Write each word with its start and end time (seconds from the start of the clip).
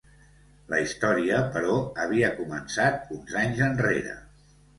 La 0.73 0.77
història, 0.85 1.41
però, 1.57 1.75
havia 2.07 2.33
començat 2.41 3.13
uns 3.19 3.37
anys 3.45 3.63
enrere. 3.69 4.17